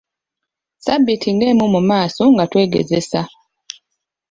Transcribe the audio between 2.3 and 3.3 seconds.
nga twegezesa.